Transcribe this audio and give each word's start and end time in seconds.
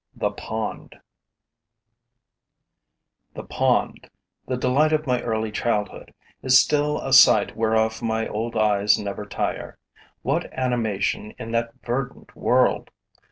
THE 0.15 0.31
POND 0.31 0.95
The 3.35 3.43
pond, 3.43 4.09
the 4.47 4.57
delight 4.57 4.93
of 4.93 5.05
my 5.05 5.21
early 5.21 5.51
childhood, 5.51 6.11
is 6.41 6.57
still 6.57 6.99
a 7.01 7.13
sight 7.13 7.55
whereof 7.55 8.01
my 8.01 8.27
old 8.27 8.57
eyes 8.57 8.97
never 8.97 9.27
tire. 9.27 9.77
What 10.23 10.51
animation 10.57 11.35
in 11.37 11.51
that 11.51 11.75
verdant 11.83 12.35
world! 12.35 12.89